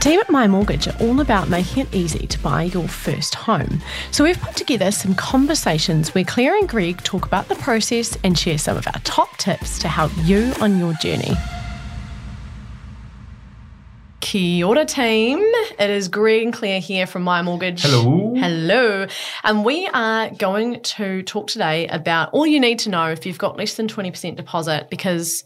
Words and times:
team 0.00 0.18
at 0.18 0.30
My 0.30 0.48
Mortgage 0.48 0.88
are 0.88 0.96
all 0.98 1.20
about 1.20 1.50
making 1.50 1.82
it 1.84 1.94
easy 1.94 2.26
to 2.26 2.38
buy 2.38 2.62
your 2.62 2.88
first 2.88 3.34
home. 3.34 3.82
So 4.10 4.24
we've 4.24 4.40
put 4.40 4.56
together 4.56 4.90
some 4.90 5.14
conversations 5.14 6.14
where 6.14 6.24
Claire 6.24 6.56
and 6.56 6.66
Greg 6.66 7.02
talk 7.02 7.26
about 7.26 7.48
the 7.48 7.54
process 7.56 8.16
and 8.24 8.38
share 8.38 8.56
some 8.56 8.78
of 8.78 8.86
our 8.86 9.00
top 9.04 9.36
tips 9.36 9.78
to 9.80 9.88
help 9.88 10.10
you 10.22 10.54
on 10.60 10.78
your 10.78 10.94
journey. 10.94 11.34
Kia 14.20 14.66
ora 14.66 14.86
team. 14.86 15.38
It 15.78 15.90
is 15.90 16.08
Greg 16.08 16.44
and 16.44 16.52
Claire 16.52 16.80
here 16.80 17.06
from 17.06 17.22
My 17.22 17.42
Mortgage. 17.42 17.82
Hello. 17.82 18.34
Hello. 18.36 19.06
And 19.44 19.64
we 19.66 19.86
are 19.92 20.30
going 20.30 20.80
to 20.80 21.22
talk 21.24 21.48
today 21.48 21.88
about 21.88 22.30
all 22.32 22.46
you 22.46 22.58
need 22.58 22.78
to 22.80 22.88
know 22.88 23.10
if 23.10 23.26
you've 23.26 23.38
got 23.38 23.58
less 23.58 23.74
than 23.74 23.86
20% 23.86 24.36
deposit 24.36 24.88
because 24.88 25.44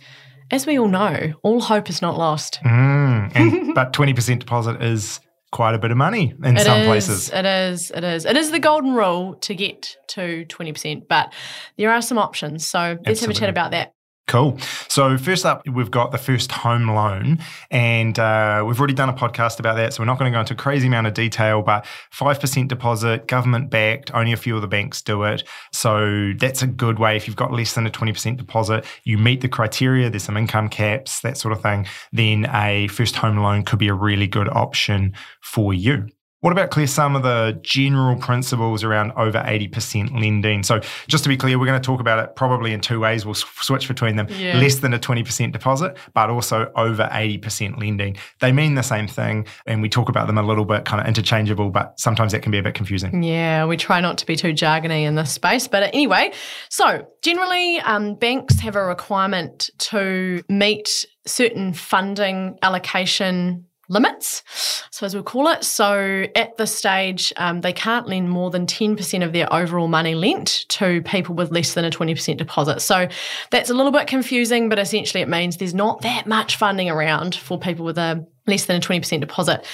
as 0.55 0.67
we 0.67 0.79
all 0.79 0.89
know, 0.89 1.35
all 1.43 1.61
hope 1.61 1.91
is 1.91 2.01
not 2.01 2.17
lost. 2.17 2.61
Mm, 2.65 3.33
and, 3.35 3.75
but 3.75 3.93
20% 3.93 4.39
deposit 4.39 4.81
is 4.83 5.21
quite 5.51 5.75
a 5.75 5.79
bit 5.79 5.91
of 5.91 5.97
money 5.97 6.35
in 6.43 6.57
It 6.57 6.65
some 6.65 6.81
is, 6.81 6.87
places. 6.87 7.31
It 7.31 7.45
is. 7.45 7.91
It 7.91 8.05
is. 8.05 8.25
It 8.25 8.37
is 8.37 8.51
the 8.51 8.59
golden 8.59 8.95
rule 8.95 9.35
to 9.43 9.55
get 9.55 9.97
to 10.09 10.45
20%, 10.49 11.09
but 11.09 11.33
there 11.77 11.91
are 11.91 12.03
some 12.03 12.19
options. 12.19 12.67
So 12.67 12.99
let's 13.05 13.21
have 13.21 13.31
a 13.31 13.35
chat 13.35 13.49
about 13.49 13.73
that. 13.73 13.93
Cool. 14.27 14.59
So, 14.89 15.19
first 15.19 15.45
up, 15.45 15.69
we've 15.69 15.91
got 15.91 16.11
the 16.11 16.19
first 16.19 16.51
home 16.51 16.89
loan, 16.89 17.39
and 17.71 18.19
uh, 18.19 18.65
we've 18.67 18.79
already 18.79 18.95
done 18.95 19.11
a 19.11 19.13
podcast 19.13 19.61
about 19.61 19.77
that. 19.77 19.93
So, 19.93 20.03
we're 20.03 20.07
not 20.07 20.19
going 20.19 20.33
to 20.33 20.35
go 20.35 20.41
into 20.41 20.55
a 20.55 20.57
crazy 20.57 20.87
amount 20.87 21.07
of 21.07 21.13
detail, 21.13 21.61
but 21.61 21.85
5% 22.11 22.67
deposit, 22.67 23.29
government 23.29 23.69
backed, 23.69 24.15
only 24.15 24.33
a 24.33 24.39
few 24.39 24.57
of 24.57 24.63
the 24.63 24.67
banks 24.67 25.03
do 25.03 25.25
it. 25.25 25.45
So, 25.73 26.33
that's 26.39 26.63
a 26.63 26.67
good 26.67 26.99
way. 26.99 27.17
If 27.17 27.27
you've 27.27 27.37
got 27.37 27.53
less 27.53 27.75
than 27.75 27.87
a 27.87 27.91
20% 27.91 28.39
deposit, 28.39 28.87
you 29.05 29.19
meet 29.19 29.43
the 29.43 29.49
criteria, 29.49 30.09
there's 30.09 30.25
some 30.25 30.39
income 30.39 30.71
caps, 30.71 31.21
that 31.21 31.37
sort 31.37 31.53
of 31.53 31.61
thing, 31.61 31.87
then 32.11 32.47
a 32.51 32.89
first 32.89 33.17
home 33.17 33.37
loan 33.37 33.63
could 33.63 33.79
be 33.79 33.89
a 33.89 33.95
really 33.95 34.27
good 34.27 34.49
option 34.49 35.13
for 35.43 35.75
you. 35.75 36.09
What 36.45 36.53
about 36.53 36.71
Claire 36.71 36.87
some 36.87 37.17
of 37.17 37.23
the 37.23 37.59
general 37.63 38.17
principles 38.17 38.85
around 38.85 39.13
over 39.13 39.39
80% 39.39 40.13
lending? 40.21 40.63
So, 40.63 40.81
just 41.09 41.25
to 41.25 41.31
be 41.31 41.39
clear, 41.39 41.59
we're 41.59 41.65
going 41.65 41.81
to 41.81 41.87
talk 41.87 42.01
about 42.01 42.19
it 42.19 42.37
probably 42.37 42.75
in 42.75 42.83
two 42.83 43.01
ways. 43.01 43.25
We'll 43.25 43.33
switch 43.33 43.89
between 43.89 44.17
them 44.17 44.27
Yeah. 44.29 44.59
less 44.59 44.75
than 44.81 44.93
a 44.93 44.99
20% 44.99 45.53
deposit, 45.53 45.97
but 46.13 46.29
also 46.29 46.71
over 46.77 47.09
80% 47.11 47.79
lending. 47.81 48.19
They 48.41 48.53
mean 48.53 48.75
the 48.75 48.83
same 48.83 49.09
thing, 49.09 49.47
and 49.67 49.81
we 49.81 49.89
talk 49.89 50.11
about 50.11 50.27
them 50.27 50.37
a 50.37 50.43
little 50.43 50.67
bit 50.67 50.85
kind 50.85 51.01
of 51.01 51.07
interchangeable, 51.09 51.71
but 51.71 51.99
sometimes 51.99 52.33
that 52.33 52.43
can 52.43 52.53
be 52.53 52.59
a 52.59 52.63
bit 52.63 52.75
confusing. 52.75 53.23
Yeah, 53.23 53.65
we 53.65 53.79
try 53.79 54.03
not 54.03 54.19
to 54.19 54.27
be 54.27 54.37
too 54.37 54.53
jargony 54.53 55.05
in 55.05 55.15
this 55.15 55.33
space. 55.33 55.67
But 55.67 55.95
anyway, 55.95 56.33
so 56.69 57.07
generally, 57.23 57.79
um, 57.79 58.17
banks 58.17 58.61
have 58.61 58.77
a 58.77 58.85
requirement 58.85 59.71
to 59.79 60.43
meet 60.51 61.07
certain 61.27 61.73
funding 61.73 62.59
allocation 62.63 63.65
limits, 63.89 64.43
so 64.91 65.07
as 65.07 65.15
we'll 65.15 65.23
call 65.23 65.49
it. 65.49 65.65
So 65.65 66.27
at 66.35 66.57
this 66.57 66.75
stage, 66.75 67.33
um, 67.37 67.61
they 67.61 67.73
can't 67.73 68.07
lend 68.07 68.31
more 68.31 68.51
than 68.51 68.67
10% 68.67 69.25
of 69.25 69.33
their 69.33 69.53
overall 69.53 69.89
money 69.89 70.15
lent 70.15 70.67
to 70.71 71.03
people 71.03 71.35
with 71.35 71.51
less 71.51 71.75
than 71.75 71.85
a 71.85 71.91
20% 71.91 72.37
deposit. 72.37 72.81
So 72.81 73.09
that's 73.51 73.71
a 73.71 73.75
little 73.75 73.93
bit 73.93 74.07
confusing, 74.07 74.69
but 74.69 74.79
essentially 74.79 75.23
it 75.23 75.29
means 75.29 75.57
there's 75.57 75.75
not 75.75 76.03
that 76.03 76.27
much 76.27 76.57
funding 76.57 76.91
around 76.91 77.35
for 77.35 77.59
people 77.59 77.85
with 77.85 77.99
a 77.99 78.27
less 78.47 78.67
than 78.67 78.77
a 78.77 78.81
20% 78.81 79.21
deposit. 79.21 79.67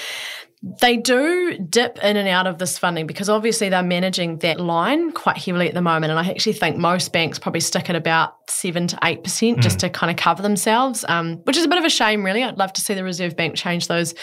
They 0.63 0.99
do 0.99 1.57
dip 1.59 1.99
in 2.05 2.17
and 2.19 2.29
out 2.29 2.47
of 2.47 2.59
this 2.59 2.79
funding 2.79 3.07
because 3.07 3.31
obviously 3.31 3.71
they're 3.71 3.83
managing 3.83 4.39
that 4.39 4.61
line 4.61 5.11
quite 5.13 5.39
heavily 5.39 5.69
at 5.69 5.75
the 5.75 5.81
moment. 5.81 6.11
And 6.11 6.19
I 6.21 6.29
actually 6.29 6.53
think 6.53 6.77
most 6.77 7.13
banks 7.13 7.39
probably 7.39 7.61
stick 7.61 7.89
at 7.89 7.97
about 7.97 8.35
seven 8.51 8.87
to 8.89 8.99
eight 9.05 9.25
percent 9.25 9.61
just 9.61 9.79
to 9.81 9.89
kind 9.89 10.11
of 10.11 10.17
cover 10.17 10.43
themselves, 10.43 11.05
um, 11.09 11.37
which 11.45 11.57
is 11.57 11.65
a 11.65 11.69
bit 11.69 11.79
of 11.79 11.85
a 11.85 11.91
shame, 11.91 12.25
really. 12.25 12.45
I'd 12.45 12.59
love 12.59 12.73
to 12.75 12.81
see 12.81 12.95
the 12.95 13.05
Reserve 13.05 13.37
Bank 13.37 13.55
change 13.55 13.89
those 13.89 14.15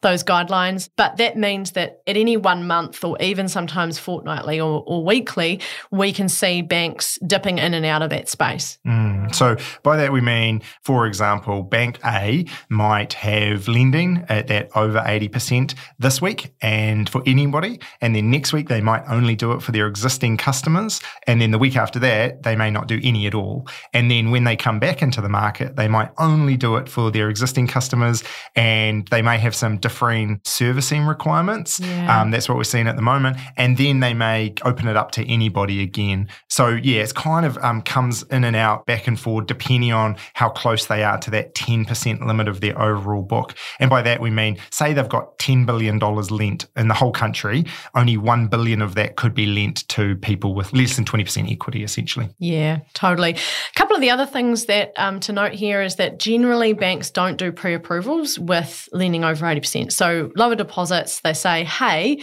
those 0.00 0.24
guidelines. 0.24 0.88
But 0.96 1.18
that 1.18 1.36
means 1.36 1.72
that 1.72 2.00
at 2.06 2.16
any 2.16 2.36
one 2.36 2.66
month 2.66 3.04
or 3.04 3.20
even 3.20 3.48
sometimes 3.48 3.98
fortnightly 3.98 4.60
or, 4.60 4.82
or 4.86 5.04
weekly, 5.04 5.60
we 5.90 6.12
can 6.12 6.28
see 6.28 6.62
banks 6.62 7.18
dipping 7.26 7.58
in 7.58 7.74
and 7.74 7.84
out 7.84 8.02
of 8.02 8.10
that 8.10 8.28
space. 8.28 8.78
Mm. 8.86 9.34
So, 9.34 9.56
by 9.82 9.96
that 9.98 10.12
we 10.12 10.20
mean, 10.20 10.62
for 10.82 11.06
example, 11.06 11.62
Bank 11.62 11.98
A 12.04 12.46
might 12.68 13.12
have 13.14 13.68
lending 13.68 14.24
at 14.28 14.46
that 14.48 14.70
over 14.74 14.98
80% 14.98 15.74
this 15.98 16.20
week 16.20 16.54
and 16.60 17.08
for 17.08 17.22
anybody. 17.26 17.80
And 18.00 18.14
then 18.14 18.30
next 18.30 18.52
week, 18.52 18.68
they 18.68 18.80
might 18.80 19.02
only 19.08 19.36
do 19.36 19.52
it 19.52 19.62
for 19.62 19.72
their 19.72 19.86
existing 19.86 20.36
customers. 20.36 21.00
And 21.26 21.40
then 21.40 21.50
the 21.50 21.58
week 21.58 21.76
after 21.76 21.98
that, 22.00 22.42
they 22.42 22.56
may 22.56 22.70
not 22.70 22.88
do 22.88 23.00
any 23.02 23.26
at 23.26 23.34
all. 23.34 23.68
And 23.92 24.10
then 24.10 24.30
when 24.30 24.44
they 24.44 24.56
come 24.56 24.78
back 24.78 25.02
into 25.02 25.20
the 25.20 25.28
market, 25.28 25.76
they 25.76 25.88
might 25.88 26.10
only 26.18 26.56
do 26.56 26.76
it 26.76 26.88
for 26.88 27.10
their 27.10 27.28
existing 27.28 27.66
customers 27.66 28.22
and 28.54 29.06
they 29.08 29.22
may 29.22 29.38
have 29.38 29.54
some 29.54 29.78
differing 29.78 30.40
servicing 30.44 31.04
requirements. 31.04 31.80
Yeah. 31.80 32.20
Um, 32.20 32.30
that's 32.30 32.48
what 32.48 32.56
we're 32.56 32.64
seeing 32.64 32.86
at 32.86 32.96
the 32.96 33.02
moment. 33.02 33.36
And 33.56 33.76
then 33.76 34.00
they 34.00 34.14
may 34.14 34.54
open 34.64 34.88
it 34.88 34.96
up 34.96 35.10
to 35.12 35.28
anybody 35.28 35.82
again. 35.82 36.28
So, 36.48 36.68
yeah, 36.68 37.02
it's 37.02 37.12
kind 37.12 37.46
of 37.46 37.58
um, 37.58 37.82
comes 37.82 38.22
in 38.24 38.44
and 38.44 38.56
out, 38.56 38.86
back 38.86 39.06
and 39.06 39.18
forth, 39.18 39.46
depending 39.46 39.92
on 39.92 40.16
how 40.34 40.48
close 40.48 40.86
they 40.86 41.02
are 41.02 41.18
to 41.18 41.30
that 41.30 41.54
10% 41.54 42.26
limit 42.26 42.48
of 42.48 42.60
their 42.60 42.80
overall 42.80 43.22
book. 43.22 43.54
And 43.78 43.90
by 43.90 44.02
that, 44.02 44.20
we 44.20 44.30
mean, 44.30 44.58
say 44.70 44.92
they've 44.92 45.08
got 45.08 45.38
$10 45.38 45.66
billion 45.72 45.98
dollars 45.98 46.30
lent 46.30 46.66
in 46.76 46.88
the 46.88 46.94
whole 46.94 47.12
country, 47.12 47.64
only 47.94 48.18
1 48.18 48.48
billion 48.48 48.82
of 48.82 48.94
that 48.94 49.16
could 49.16 49.32
be 49.32 49.46
lent 49.46 49.88
to 49.88 50.16
people 50.16 50.54
with 50.54 50.70
less 50.74 50.96
than 50.96 51.04
20% 51.06 51.50
equity, 51.50 51.82
essentially. 51.82 52.28
Yeah, 52.38 52.80
totally. 52.92 53.30
A 53.30 53.74
couple 53.74 53.96
of 53.96 54.02
the 54.02 54.10
other 54.10 54.26
things 54.26 54.66
that 54.66 54.92
um, 54.96 55.18
to 55.20 55.32
note 55.32 55.52
here 55.52 55.80
is 55.80 55.96
that 55.96 56.18
generally 56.18 56.74
banks 56.74 57.10
don't 57.10 57.38
do 57.38 57.50
pre-approvals 57.50 58.38
with 58.38 58.86
lending 58.92 59.24
over 59.24 59.46
80%. 59.46 59.92
So 59.92 60.30
lower 60.36 60.56
deposits, 60.56 61.20
they 61.20 61.32
say, 61.32 61.64
hey, 61.64 62.22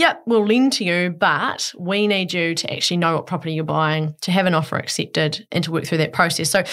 yep, 0.00 0.22
we'll 0.26 0.46
lend 0.46 0.72
to 0.72 0.84
you, 0.84 1.10
but 1.10 1.72
we 1.78 2.06
need 2.06 2.32
you 2.32 2.54
to 2.54 2.72
actually 2.72 2.96
know 2.96 3.16
what 3.16 3.26
property 3.26 3.52
you're 3.52 3.64
buying, 3.64 4.14
to 4.22 4.32
have 4.32 4.46
an 4.46 4.54
offer 4.54 4.76
accepted, 4.76 5.46
and 5.52 5.62
to 5.62 5.70
work 5.70 5.84
through 5.84 5.98
that 5.98 6.14
process. 6.14 6.48
So 6.48 6.64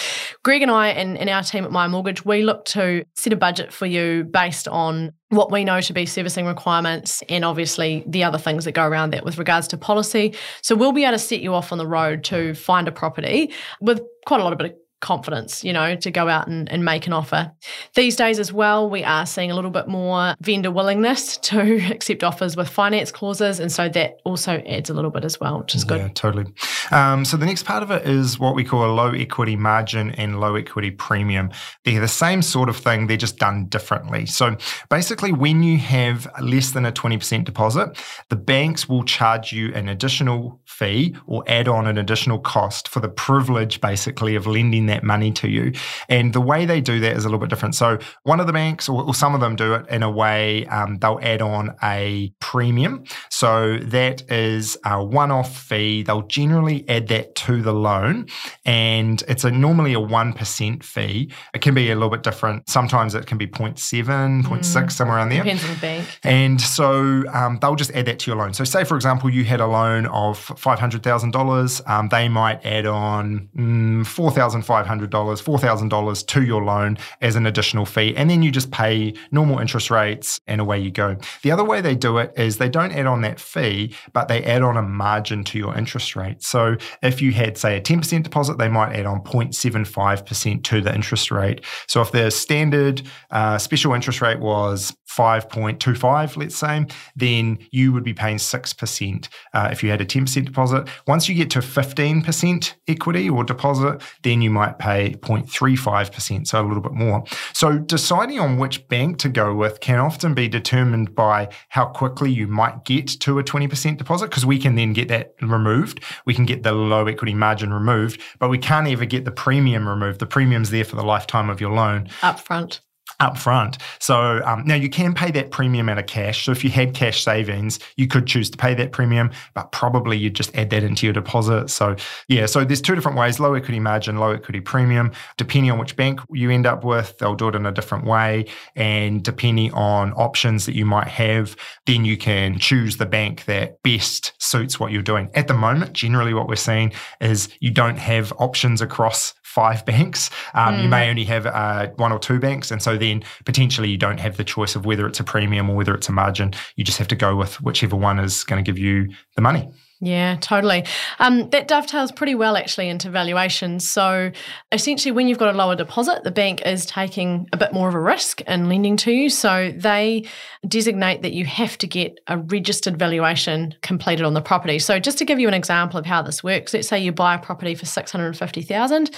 Greg 0.44 0.62
and 0.62 0.72
I 0.72 0.88
and, 0.88 1.18
and 1.18 1.30
our 1.30 1.44
team 1.44 1.66
at 1.66 1.72
My 1.72 1.90
Mortgage, 1.90 2.24
we 2.24 2.42
look 2.42 2.64
to 2.66 3.04
set 3.16 3.34
a 3.34 3.36
budget 3.36 3.74
for 3.74 3.86
you 3.86 4.24
based 4.24 4.70
on 4.70 5.12
what 5.28 5.52
we 5.52 5.66
know 5.66 5.82
to 5.82 5.92
be 5.92 6.06
servicing 6.06 6.46
requirements 6.46 7.22
and 7.28 7.44
obviously 7.44 8.02
the 8.08 8.24
other 8.24 8.38
things 8.38 8.64
that 8.64 8.72
go 8.72 8.88
around 8.88 9.12
that 9.12 9.26
with 9.26 9.38
regards 9.38 9.68
to 9.68 9.78
policy. 9.78 10.34
So 10.62 10.74
we'll 10.74 10.94
be 10.94 11.04
able 11.04 11.14
to 11.14 11.20
set 11.20 11.42
you 11.42 11.54
off 11.54 11.74
on 11.74 11.78
the 11.78 11.88
road 11.88 12.24
to 12.26 12.54
find 12.54 12.88
a 12.88 12.94
property 12.94 13.52
with 13.82 14.02
quite 14.26 14.40
a 14.40 14.44
lot 14.46 14.54
of 14.54 14.58
bit 14.58 14.72
of 14.72 14.78
confidence, 15.00 15.64
you 15.64 15.72
know, 15.72 15.96
to 15.96 16.10
go 16.10 16.28
out 16.28 16.48
and, 16.48 16.72
and 16.72 16.84
make 16.84 17.06
an 17.08 17.14
offer. 17.14 17.52
These 17.94 18.16
days 18.16 18.40
as 18.40 18.52
well, 18.52 18.90
we 18.90 19.04
are 19.04 19.26
seeing 19.26 19.52
a 19.52 19.56
little 19.56 19.70
bit 19.70 19.88
more 19.88 20.36
vendor 20.42 20.72
willingness 20.72 21.38
to 21.50 21.78
accept 21.92 22.24
offers 22.24 22.58
with 22.58 22.70
finance 22.70 23.12
clauses. 23.12 23.60
And 23.60 23.72
so 23.72 23.90
that 23.90 24.20
also 24.24 24.54
adds 24.66 24.90
a 24.90 24.94
little 24.94 25.12
bit 25.12 25.24
as 25.24 25.40
well, 25.40 25.60
which 25.60 25.76
is 25.76 25.84
good. 25.84 26.00
Yeah, 26.00 26.08
totally. 26.10 26.46
Um, 26.92 27.26
so 27.26 27.38
the 27.38 27.46
next 27.46 27.64
part 27.64 27.84
of 27.84 27.92
it 27.92 28.08
is 28.08 28.40
what 28.40 28.56
we 28.56 28.64
call 28.64 28.86
a 28.86 28.92
low 28.92 29.12
equity 29.12 29.56
margin 29.56 30.12
and 30.12 30.40
low 30.40 30.56
equity 30.56 30.92
premium. 30.92 31.52
They're 31.86 32.02
the 32.02 32.08
same 32.08 32.42
sort 32.42 32.70
of 32.70 32.78
thing, 32.78 33.08
they're 33.08 33.18
just 33.18 33.38
done 33.38 33.66
differently. 33.66 34.26
So 34.26 34.58
basically, 34.90 35.32
when 35.32 35.64
you 35.64 35.78
have 35.78 36.28
less 36.42 36.72
than 36.72 36.86
a 36.86 36.92
20% 36.92 37.46
deposit, 37.46 37.98
the 38.30 38.36
banks 38.36 38.90
will 38.90 39.04
charge 39.04 39.54
you 39.54 39.74
an 39.74 39.90
additional 39.90 40.60
fee 40.66 41.16
or 41.28 41.44
add 41.48 41.68
on 41.68 41.86
an 41.88 41.98
additional 41.98 42.40
cost 42.40 42.88
for 42.88 43.00
the 43.00 43.10
privilege, 43.10 43.80
basically, 43.82 44.36
of 44.36 44.48
lending 44.48 44.87
that 44.88 45.04
money 45.04 45.32
to 45.34 45.50
you. 45.50 45.74
And 46.10 46.34
the 46.34 46.42
way 46.42 46.66
they 46.66 46.82
do 46.82 47.00
that 47.00 47.16
is 47.16 47.24
a 47.26 47.28
little 47.28 47.40
bit 47.40 47.50
different. 47.50 47.76
So 47.76 48.00
one 48.24 48.40
of 48.40 48.48
the 48.48 48.54
banks, 48.54 48.90
or, 48.90 49.04
or 49.04 49.14
some 49.14 49.36
of 49.36 49.42
them 49.42 49.56
do 49.56 49.74
it 49.74 49.88
in 49.90 50.04
a 50.04 50.12
way, 50.12 50.66
um, 50.68 50.98
they'll 50.98 51.20
add 51.22 51.42
on 51.42 51.76
a 51.84 52.34
premium. 52.40 53.04
So 53.30 53.78
that 53.78 54.30
is 54.32 54.78
a 54.86 55.04
one-off 55.04 55.58
fee. 55.58 56.04
They'll 56.04 56.28
generally 56.28 56.88
add 56.90 57.08
that 57.10 57.36
to 57.36 57.62
the 57.62 57.74
loan, 57.74 58.28
and 58.66 59.24
it's 59.28 59.44
a 59.44 59.52
normally 59.52 59.94
a 59.94 60.00
one 60.00 60.34
percent 60.34 60.84
fee. 60.84 61.32
It 61.54 61.62
can 61.62 61.74
be 61.74 61.92
a 61.92 61.96
little 61.96 62.10
bit 62.10 62.24
different. 62.24 62.70
Sometimes 62.70 63.16
it 63.16 63.26
can 63.26 63.38
be 63.38 63.48
0.7, 63.48 64.44
0.6, 64.44 64.92
somewhere 64.92 65.18
around 65.18 65.30
there. 65.30 65.44
Depends 65.44 65.64
on 65.64 65.70
the 65.74 65.82
bank. 65.82 66.20
And 66.24 66.60
so 66.62 67.24
um, 67.34 67.58
they'll 67.62 67.76
just 67.76 67.92
add 67.92 68.06
that 68.06 68.20
to 68.20 68.32
your 68.32 68.38
loan. 68.38 68.54
So, 68.54 68.64
say 68.64 68.84
for 68.84 68.96
example, 68.96 69.30
you 69.30 69.44
had 69.44 69.60
a 69.60 69.68
loan 69.68 70.06
of 70.08 70.38
five 70.38 70.80
hundred 70.80 71.04
thousand 71.04 71.36
um, 71.36 71.48
dollars. 71.48 71.82
They 72.12 72.30
might 72.30 72.66
add 72.66 72.86
on 72.86 73.50
mm, 73.56 74.06
four 74.06 74.32
thousand 74.32 74.64
five 74.64 74.77
hundred 74.86 75.10
dollars, 75.10 75.42
four 75.42 75.58
thousand 75.58 75.90
dollars 75.90 76.24
to 76.24 76.44
your 76.44 76.64
loan 76.64 76.98
as 77.22 77.36
an 77.36 77.46
additional 77.46 77.86
fee, 77.86 78.16
and 78.16 78.30
then 78.30 78.44
you 78.44 78.52
just 78.52 78.72
pay 78.72 79.14
normal 79.32 79.60
interest 79.60 79.90
rates, 79.90 80.40
and 80.48 80.62
away 80.62 80.80
you 80.80 80.92
go. 80.92 81.16
The 81.44 81.52
other 81.52 81.64
way 81.64 81.82
they 81.82 81.96
do 81.96 82.18
it 82.18 82.34
is 82.38 82.58
they 82.58 82.70
don't 82.70 82.92
add 82.92 83.06
on 83.06 83.22
that 83.22 83.40
fee, 83.40 83.96
but 84.14 84.28
they 84.28 84.44
add 84.44 84.62
on 84.62 84.78
a 84.78 84.82
margin 84.82 85.44
to 85.46 85.58
your 85.58 85.76
interest 85.78 86.16
rate. 86.16 86.44
So, 86.44 86.78
if 87.02 87.22
you 87.22 87.32
had 87.32 87.58
say 87.58 87.78
a 87.78 87.82
ten 87.82 88.00
percent 88.00 88.24
deposit, 88.24 88.58
they 88.58 88.70
might 88.70 88.94
add 88.94 89.06
on 89.06 89.22
0.75 89.24 90.26
percent 90.26 90.64
to 90.66 90.82
the 90.82 90.94
interest 90.94 91.32
rate. 91.32 91.64
So, 91.88 92.02
if 92.02 92.12
the 92.12 92.30
standard 92.30 93.02
uh, 93.32 93.58
special 93.58 93.94
interest 93.94 94.22
rate 94.22 94.40
was 94.40 94.94
5.25, 95.18 96.38
let's 96.38 96.56
say, 96.56 96.86
then 97.16 97.58
you 97.72 97.92
would 97.94 98.04
be 98.04 98.14
paying 98.14 98.38
6% 98.38 99.28
uh, 99.54 99.70
if 99.72 99.82
you 99.82 99.90
had 99.90 100.02
a 100.02 100.06
10% 100.06 100.46
deposit. 100.46 100.88
Once 101.08 101.28
you 101.28 101.36
get 101.36 101.50
to 101.52 101.60
15% 101.60 102.74
equity 102.88 103.30
or 103.30 103.44
deposit, 103.44 104.02
then 104.24 104.42
you 104.42 104.50
might 104.50 104.67
might 104.68 104.80
pay 104.80 105.14
0.35%, 105.14 106.48
so 106.48 106.62
a 106.62 106.66
little 106.66 106.82
bit 106.82 106.94
more. 106.94 107.24
So 107.54 107.78
deciding 107.78 108.40
on 108.40 108.58
which 108.58 108.88
bank 108.88 109.18
to 109.20 109.30
go 109.30 109.56
with 109.56 109.80
can 109.80 110.00
often 110.00 110.34
be 110.34 110.48
determined 110.48 111.16
by 111.16 111.50
how 111.70 111.86
quickly 111.86 112.32
you 112.32 112.48
might 112.48 112.86
get 112.86 113.08
to 113.22 113.40
a 113.40 113.44
20% 113.44 113.98
deposit, 113.98 114.30
because 114.30 114.46
we 114.46 114.60
can 114.60 114.76
then 114.76 114.94
get 114.94 115.08
that 115.10 115.34
removed. 115.42 116.04
We 116.26 116.34
can 116.34 116.46
get 116.46 116.64
the 116.64 116.74
low 116.74 117.08
equity 117.08 117.34
margin 117.34 117.74
removed, 117.74 118.22
but 118.40 118.50
we 118.50 118.58
can't 118.58 118.88
ever 118.88 119.06
get 119.06 119.26
the 119.26 119.32
premium 119.32 119.88
removed. 119.88 120.20
The 120.20 120.26
premium's 120.26 120.70
there 120.70 120.86
for 120.86 120.96
the 120.96 121.04
lifetime 121.04 121.50
of 121.50 121.62
your 121.62 121.72
loan. 121.72 122.08
Upfront 122.22 122.82
up 123.20 123.38
front. 123.38 123.78
So 124.00 124.42
um, 124.46 124.64
now 124.66 124.76
you 124.76 124.90
can 124.90 125.14
pay 125.14 125.32
that 125.32 125.52
premium 125.52 125.90
out 125.90 125.98
of 125.98 126.06
cash. 126.06 126.46
So 126.46 126.52
if 126.52 126.64
you 126.64 126.70
had 126.70 126.94
cash 126.94 127.24
savings, 127.24 127.80
you 127.96 128.08
could 128.08 128.28
choose 128.28 128.50
to 128.52 128.58
pay 128.58 128.74
that 128.76 128.92
premium, 128.92 129.32
but 129.54 129.72
probably 129.72 130.18
you'd 130.18 130.36
just 130.36 130.56
add 130.56 130.70
that 130.70 130.84
into 130.84 131.06
your 131.06 131.14
deposit. 131.14 131.70
So 131.70 131.96
yeah, 132.28 132.46
so 132.46 132.64
there's 132.64 132.82
two 132.82 132.96
different 132.96 133.18
ways: 133.18 133.40
low 133.40 133.54
equity 133.56 133.80
margin, 133.80 134.18
low 134.18 134.32
equity 134.32 134.60
premium. 134.60 135.12
Depending 135.38 135.72
on 135.72 135.80
which 135.80 135.96
bank 135.96 136.20
you 136.32 136.52
end 136.52 136.66
up 136.66 136.84
with, 136.84 137.18
they'll 137.18 137.36
do 137.36 137.48
it 137.48 137.56
in 137.56 137.66
a 137.66 137.72
different 137.72 138.06
way, 138.06 138.46
and 138.76 139.24
depending 139.24 139.74
on 139.74 140.14
options 140.14 140.66
that 140.66 140.76
you 140.76 140.86
might 140.86 141.08
have, 141.08 141.56
then 141.86 142.06
you 142.06 142.18
can 142.18 142.60
choose 142.60 142.98
the 142.98 143.06
bank 143.06 143.46
that 143.46 143.82
best 143.82 144.34
suits 144.40 144.80
what 144.80 144.92
you're 144.92 145.02
doing. 145.02 145.30
At 145.34 145.48
the 145.48 145.54
moment, 145.54 145.94
generally 145.94 146.34
what 146.34 146.48
we're 146.48 146.56
seeing 146.56 146.94
is 147.20 147.50
you 147.60 147.72
don't 147.72 147.98
have 147.98 148.32
options 148.38 148.82
across 148.82 149.34
five 149.58 149.86
banks. 149.92 150.30
Um, 150.54 150.76
mm. 150.76 150.84
You 150.84 150.90
may 150.90 151.10
only 151.10 151.24
have 151.26 151.46
uh, 151.46 151.88
one 151.96 152.12
or 152.12 152.20
two 152.20 152.40
banks. 152.40 152.70
And 152.70 152.82
so 152.82 152.98
then 153.08 153.24
potentially 153.46 153.90
you 153.90 153.98
don't 153.98 154.20
have 154.20 154.38
the 154.38 154.44
choice 154.44 154.76
of 154.76 154.86
whether 154.86 155.08
it's 155.08 155.20
a 155.20 155.24
premium 155.24 155.70
or 155.70 155.76
whether 155.76 155.96
it's 155.96 156.10
a 156.10 156.12
margin. 156.12 156.54
You 156.76 156.84
just 156.84 156.98
have 156.98 157.08
to 157.08 157.16
go 157.16 157.36
with 157.36 157.62
whichever 157.62 157.96
one 157.96 158.20
is 158.20 158.44
going 158.44 158.64
to 158.64 158.72
give 158.72 158.80
you 158.80 159.10
the 159.36 159.42
money. 159.42 159.70
Yeah, 160.00 160.38
totally. 160.42 160.86
Um, 161.18 161.50
that 161.50 161.68
dovetails 161.68 162.12
pretty 162.12 162.36
well 162.36 162.56
actually 162.56 162.88
into 162.88 163.10
valuations. 163.10 163.90
So 163.90 164.32
essentially, 164.72 165.12
when 165.12 165.28
you've 165.28 165.40
got 165.40 165.56
a 165.56 165.58
lower 165.58 165.76
deposit, 165.76 166.24
the 166.24 166.30
bank 166.30 166.62
is 166.68 166.86
taking 166.86 167.48
a 167.52 167.58
bit 167.58 167.74
more 167.74 167.90
of 167.90 167.96
a 167.96 168.00
risk 168.00 168.42
in 168.42 168.70
lending 168.70 168.96
to 168.98 169.12
you. 169.12 169.32
So 169.32 169.74
they 169.76 170.26
designate 170.68 171.24
that 171.24 171.34
you 171.34 171.46
have 171.46 171.80
to 171.80 171.88
get 171.88 172.20
a 172.28 172.38
registered 172.38 173.00
valuation 173.00 173.74
completed 173.82 174.24
on 174.24 174.36
the 174.36 174.42
property. 174.42 174.78
So 174.78 175.00
just 175.00 175.18
to 175.18 175.26
give 175.26 175.40
you 175.40 175.48
an 175.48 175.56
example 175.56 175.98
of 175.98 176.06
how 176.06 176.22
this 176.22 176.44
works, 176.44 176.76
let's 176.76 176.88
say 176.88 177.00
you 177.00 177.12
buy 177.12 177.34
a 177.34 177.40
property 177.40 177.74
for 177.74 177.88
six 177.88 178.12
hundred 178.12 178.38
fifty 178.38 178.62
thousand. 178.62 179.10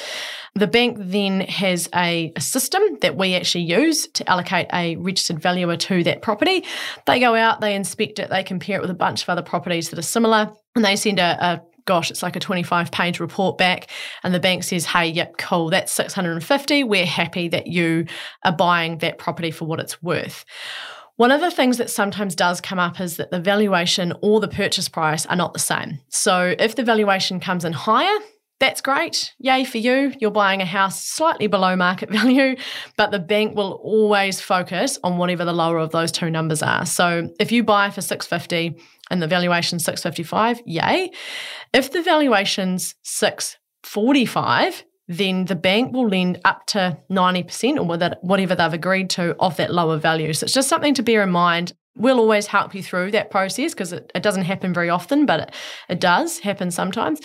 The 0.55 0.67
bank 0.67 0.97
then 0.99 1.41
has 1.41 1.89
a, 1.93 2.33
a 2.35 2.41
system 2.41 2.81
that 3.01 3.15
we 3.15 3.35
actually 3.35 3.65
use 3.65 4.07
to 4.07 4.29
allocate 4.29 4.67
a 4.73 4.95
registered 4.97 5.39
valuer 5.39 5.77
to 5.77 6.03
that 6.03 6.21
property. 6.21 6.65
They 7.05 7.19
go 7.19 7.35
out, 7.35 7.61
they 7.61 7.75
inspect 7.75 8.19
it, 8.19 8.29
they 8.29 8.43
compare 8.43 8.77
it 8.77 8.81
with 8.81 8.91
a 8.91 8.95
bunch 8.95 9.23
of 9.23 9.29
other 9.29 9.41
properties 9.41 9.89
that 9.89 9.99
are 9.99 10.03
similar 10.03 10.51
and 10.75 10.85
they 10.85 10.95
send 10.95 11.19
a, 11.19 11.43
a 11.43 11.61
gosh, 11.85 12.11
it's 12.11 12.21
like 12.21 12.35
a 12.35 12.39
25 12.39 12.91
page 12.91 13.19
report 13.19 13.57
back. 13.57 13.89
And 14.23 14.33
the 14.33 14.39
bank 14.39 14.63
says, 14.63 14.85
hey, 14.85 15.07
yep, 15.07 15.37
cool, 15.37 15.71
that's 15.71 15.91
650. 15.93 16.83
We're 16.83 17.05
happy 17.05 17.47
that 17.49 17.65
you 17.65 18.05
are 18.43 18.51
buying 18.51 18.99
that 18.99 19.17
property 19.17 19.49
for 19.49 19.65
what 19.65 19.79
it's 19.79 20.01
worth. 20.03 20.45
One 21.15 21.31
of 21.31 21.41
the 21.41 21.51
things 21.51 21.79
that 21.79 21.89
sometimes 21.89 22.35
does 22.35 22.61
come 22.61 22.79
up 22.79 23.01
is 23.01 23.17
that 23.17 23.31
the 23.31 23.41
valuation 23.41 24.13
or 24.21 24.39
the 24.39 24.47
purchase 24.47 24.87
price 24.87 25.25
are 25.25 25.35
not 25.35 25.53
the 25.53 25.59
same. 25.59 25.99
So 26.09 26.55
if 26.59 26.75
the 26.75 26.83
valuation 26.83 27.39
comes 27.39 27.65
in 27.65 27.73
higher, 27.73 28.19
that's 28.59 28.81
great. 28.81 29.33
Yay 29.39 29.63
for 29.63 29.77
you. 29.77 30.13
You're 30.19 30.31
buying 30.31 30.61
a 30.61 30.65
house 30.65 31.03
slightly 31.03 31.47
below 31.47 31.75
market 31.75 32.09
value, 32.11 32.57
but 32.97 33.11
the 33.11 33.19
bank 33.19 33.55
will 33.55 33.79
always 33.83 34.41
focus 34.41 34.99
on 35.03 35.17
whatever 35.17 35.45
the 35.45 35.53
lower 35.53 35.77
of 35.77 35.91
those 35.91 36.11
two 36.11 36.29
numbers 36.29 36.61
are. 36.61 36.85
So 36.85 37.29
if 37.39 37.51
you 37.51 37.63
buy 37.63 37.89
for 37.89 38.01
650 38.01 38.81
and 39.09 39.21
the 39.21 39.27
valuation's 39.27 39.85
655, 39.85 40.61
yay. 40.65 41.11
If 41.73 41.91
the 41.91 42.01
valuation's 42.01 42.95
645, 43.03 44.83
then 45.07 45.45
the 45.45 45.55
bank 45.55 45.93
will 45.93 46.07
lend 46.07 46.39
up 46.45 46.65
to 46.67 46.97
90% 47.09 47.77
or 47.77 48.17
whatever 48.21 48.55
they've 48.55 48.73
agreed 48.73 49.09
to 49.11 49.35
of 49.39 49.57
that 49.57 49.73
lower 49.73 49.97
value. 49.97 50.33
So 50.33 50.43
it's 50.43 50.53
just 50.53 50.69
something 50.69 50.93
to 50.95 51.03
bear 51.03 51.23
in 51.23 51.31
mind 51.31 51.73
we'll 51.95 52.19
always 52.19 52.47
help 52.47 52.73
you 52.73 52.81
through 52.81 53.11
that 53.11 53.29
process 53.29 53.73
because 53.73 53.91
it, 53.91 54.11
it, 54.15 54.23
doesn't 54.23 54.43
happen 54.43 54.73
very 54.73 54.89
often, 54.89 55.25
but 55.25 55.41
it, 55.41 55.55
it 55.89 55.99
does 55.99 56.39
happen 56.39 56.71
sometimes. 56.71 57.19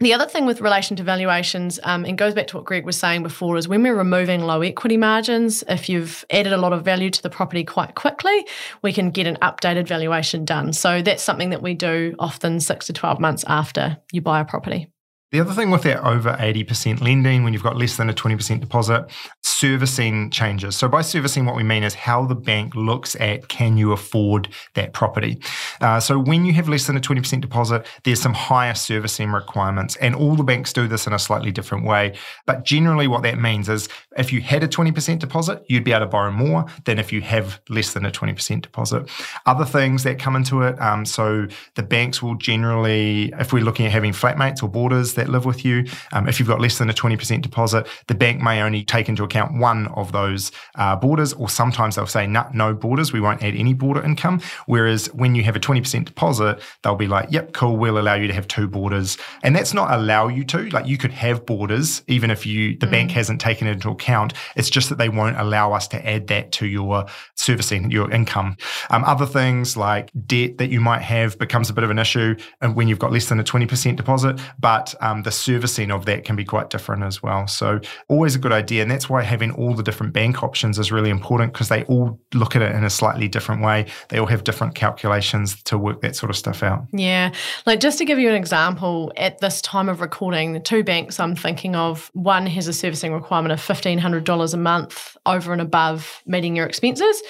The 0.00 0.12
other 0.12 0.26
thing 0.26 0.46
with 0.46 0.60
relation 0.60 0.96
to 0.96 1.02
valuations, 1.02 1.80
um, 1.82 2.04
and 2.04 2.18
goes 2.18 2.34
back 2.34 2.46
to 2.48 2.56
what 2.56 2.64
Greg 2.64 2.84
was 2.84 2.98
saying 2.98 3.22
before, 3.22 3.56
is 3.56 3.68
when 3.68 3.82
we're 3.82 3.96
removing 3.96 4.42
low 4.42 4.60
equity 4.60 4.96
margins, 4.96 5.64
if 5.68 5.88
you've 5.88 6.24
added 6.30 6.52
a 6.52 6.58
lot 6.58 6.72
of 6.72 6.84
value 6.84 7.10
to 7.10 7.22
the 7.22 7.30
property 7.30 7.64
quite 7.64 7.94
quickly, 7.94 8.46
we 8.82 8.92
can 8.92 9.10
get 9.10 9.26
an 9.26 9.36
updated 9.42 9.86
valuation 9.86 10.44
done. 10.44 10.72
So 10.72 11.02
that's 11.02 11.22
something 11.22 11.50
that 11.50 11.62
we 11.62 11.74
do 11.74 12.14
often 12.18 12.60
six 12.60 12.86
to 12.86 12.92
12 12.92 13.20
months 13.20 13.44
after 13.46 13.96
you 14.12 14.20
buy 14.20 14.40
a 14.40 14.44
property. 14.44 14.92
The 15.30 15.40
other 15.40 15.52
thing 15.52 15.70
with 15.70 15.82
that 15.82 16.02
over 16.06 16.30
80% 16.30 17.02
lending, 17.02 17.44
when 17.44 17.52
you've 17.52 17.62
got 17.62 17.76
less 17.76 17.98
than 17.98 18.08
a 18.08 18.14
20% 18.14 18.60
deposit, 18.60 19.10
servicing 19.42 20.30
changes. 20.30 20.74
So, 20.74 20.88
by 20.88 21.02
servicing, 21.02 21.44
what 21.44 21.54
we 21.54 21.62
mean 21.62 21.82
is 21.82 21.92
how 21.92 22.24
the 22.24 22.34
bank 22.34 22.74
looks 22.74 23.14
at 23.16 23.48
can 23.48 23.76
you 23.76 23.92
afford 23.92 24.48
that 24.72 24.94
property. 24.94 25.38
Uh, 25.82 26.00
so, 26.00 26.18
when 26.18 26.46
you 26.46 26.54
have 26.54 26.66
less 26.66 26.86
than 26.86 26.96
a 26.96 27.00
20% 27.00 27.42
deposit, 27.42 27.86
there's 28.04 28.22
some 28.22 28.32
higher 28.32 28.74
servicing 28.74 29.30
requirements, 29.30 29.96
and 29.96 30.14
all 30.14 30.34
the 30.34 30.42
banks 30.42 30.72
do 30.72 30.88
this 30.88 31.06
in 31.06 31.12
a 31.12 31.18
slightly 31.18 31.50
different 31.50 31.84
way. 31.84 32.16
But 32.46 32.64
generally, 32.64 33.06
what 33.06 33.22
that 33.24 33.38
means 33.38 33.68
is 33.68 33.90
if 34.16 34.32
you 34.32 34.40
had 34.40 34.62
a 34.62 34.68
20% 34.68 35.18
deposit, 35.18 35.62
you'd 35.68 35.84
be 35.84 35.92
able 35.92 36.06
to 36.06 36.10
borrow 36.10 36.30
more 36.30 36.64
than 36.86 36.98
if 36.98 37.12
you 37.12 37.20
have 37.20 37.60
less 37.68 37.92
than 37.92 38.06
a 38.06 38.10
20% 38.10 38.62
deposit. 38.62 39.10
Other 39.44 39.66
things 39.66 40.04
that 40.04 40.18
come 40.18 40.36
into 40.36 40.62
it, 40.62 40.80
um, 40.80 41.04
so 41.04 41.46
the 41.74 41.82
banks 41.82 42.22
will 42.22 42.36
generally, 42.36 43.34
if 43.38 43.52
we're 43.52 43.62
looking 43.62 43.84
at 43.84 43.92
having 43.92 44.12
flatmates 44.12 44.62
or 44.62 44.68
boarders, 44.68 45.17
that 45.18 45.28
live 45.28 45.44
with 45.44 45.64
you. 45.64 45.84
Um, 46.12 46.28
if 46.28 46.38
you've 46.38 46.48
got 46.48 46.60
less 46.60 46.78
than 46.78 46.90
a 46.90 46.94
20% 46.94 47.42
deposit, 47.42 47.86
the 48.06 48.14
bank 48.14 48.40
may 48.40 48.62
only 48.62 48.84
take 48.84 49.08
into 49.08 49.22
account 49.22 49.58
one 49.58 49.86
of 49.88 50.12
those 50.12 50.50
uh, 50.74 50.96
boarders, 50.96 51.32
or 51.34 51.48
sometimes 51.48 51.96
they'll 51.96 52.06
say, 52.06 52.26
no, 52.26 52.48
no 52.52 52.74
boarders, 52.74 53.12
we 53.12 53.20
won't 53.20 53.42
add 53.42 53.54
any 53.54 53.74
boarder 53.74 54.02
income. 54.02 54.40
Whereas 54.66 55.06
when 55.14 55.34
you 55.34 55.42
have 55.44 55.56
a 55.56 55.60
20% 55.60 56.04
deposit, 56.04 56.60
they'll 56.82 56.96
be 56.96 57.06
like, 57.06 57.30
yep, 57.30 57.52
cool, 57.52 57.76
we'll 57.76 57.98
allow 57.98 58.14
you 58.14 58.26
to 58.26 58.34
have 58.34 58.48
two 58.48 58.66
boarders. 58.66 59.18
And 59.42 59.54
that's 59.54 59.74
not 59.74 59.92
allow 59.92 60.28
you 60.28 60.44
to. 60.44 60.68
Like 60.70 60.86
you 60.86 60.98
could 60.98 61.12
have 61.12 61.46
boarders 61.46 62.02
even 62.06 62.30
if 62.30 62.46
you 62.46 62.76
the 62.76 62.86
mm. 62.86 62.90
bank 62.90 63.10
hasn't 63.10 63.40
taken 63.40 63.66
it 63.66 63.72
into 63.72 63.90
account. 63.90 64.32
It's 64.56 64.70
just 64.70 64.88
that 64.88 64.98
they 64.98 65.08
won't 65.08 65.38
allow 65.38 65.72
us 65.72 65.88
to 65.88 66.08
add 66.08 66.26
that 66.28 66.52
to 66.52 66.66
your 66.66 67.06
servicing, 67.34 67.90
your 67.90 68.10
income. 68.10 68.56
Um, 68.90 69.04
other 69.04 69.26
things 69.26 69.76
like 69.76 70.10
debt 70.26 70.58
that 70.58 70.70
you 70.70 70.80
might 70.80 71.02
have 71.02 71.38
becomes 71.38 71.70
a 71.70 71.72
bit 71.72 71.84
of 71.84 71.90
an 71.90 71.98
issue 71.98 72.36
when 72.74 72.88
you've 72.88 72.98
got 72.98 73.12
less 73.12 73.28
than 73.28 73.40
a 73.40 73.44
20% 73.44 73.96
deposit. 73.96 74.40
But 74.58 74.94
um, 75.08 75.22
the 75.22 75.30
servicing 75.30 75.90
of 75.90 76.04
that 76.06 76.24
can 76.24 76.36
be 76.36 76.44
quite 76.44 76.70
different 76.70 77.02
as 77.02 77.22
well. 77.22 77.46
So 77.46 77.80
always 78.08 78.34
a 78.34 78.38
good 78.38 78.52
idea. 78.52 78.82
And 78.82 78.90
that's 78.90 79.08
why 79.08 79.22
having 79.22 79.50
all 79.52 79.74
the 79.74 79.82
different 79.82 80.12
bank 80.12 80.42
options 80.42 80.78
is 80.78 80.92
really 80.92 81.10
important 81.10 81.52
because 81.52 81.68
they 81.68 81.84
all 81.84 82.18
look 82.34 82.56
at 82.56 82.62
it 82.62 82.74
in 82.74 82.84
a 82.84 82.90
slightly 82.90 83.28
different 83.28 83.62
way. 83.62 83.86
They 84.08 84.18
all 84.18 84.26
have 84.26 84.44
different 84.44 84.74
calculations 84.74 85.62
to 85.64 85.78
work 85.78 86.00
that 86.02 86.16
sort 86.16 86.30
of 86.30 86.36
stuff 86.36 86.62
out. 86.62 86.86
Yeah. 86.92 87.32
Like 87.66 87.80
just 87.80 87.98
to 87.98 88.04
give 88.04 88.18
you 88.18 88.28
an 88.28 88.34
example, 88.34 89.12
at 89.16 89.40
this 89.40 89.60
time 89.62 89.88
of 89.88 90.00
recording, 90.00 90.52
the 90.52 90.60
two 90.60 90.84
banks 90.84 91.18
I'm 91.20 91.36
thinking 91.36 91.74
of, 91.74 92.10
one 92.14 92.46
has 92.46 92.68
a 92.68 92.72
servicing 92.72 93.12
requirement 93.12 93.52
of 93.52 93.60
$1,500 93.60 94.54
a 94.54 94.56
month 94.56 95.16
over 95.26 95.52
and 95.52 95.60
above 95.60 96.22
meeting 96.26 96.56
your 96.56 96.66
expenses 96.66 97.22